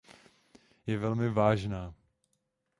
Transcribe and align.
Je 0.87 0.97
velmi 0.97 1.29
vážná. 1.29 1.93